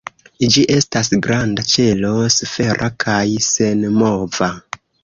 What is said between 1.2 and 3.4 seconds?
granda ĉelo, sfera kaj